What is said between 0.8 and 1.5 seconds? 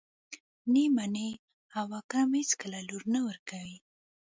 يې مني